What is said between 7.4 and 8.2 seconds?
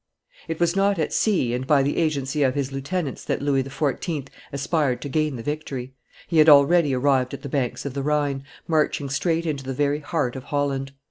the banks of the